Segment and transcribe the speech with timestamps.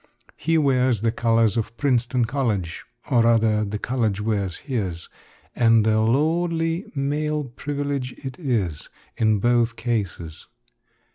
[0.35, 5.09] He wears the colors of Princeton College, or rather, the college wears his;
[5.55, 10.47] and a lordly male privilege it is, in both cases.